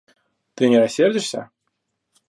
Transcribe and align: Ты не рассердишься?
Ты 0.55 0.67
не 0.69 0.79
рассердишься? 0.79 1.51